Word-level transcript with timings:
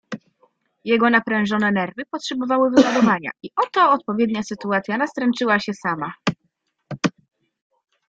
"Jego 0.83 1.09
naprężone 1.09 1.71
nerwy 1.71 2.05
potrzebowały 2.11 2.69
wyładowania 2.69 3.29
i 3.43 3.49
oto 3.55 3.91
odpowiednia 3.91 4.43
sytuacja 4.43 4.97
nastręczyła 4.97 5.59
się 5.59 5.73
sama." 5.73 6.13